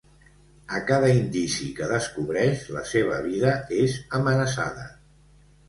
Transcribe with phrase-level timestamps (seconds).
[0.77, 3.55] A cada indici que descobreix, la seva vida
[3.85, 4.91] és amenaçada.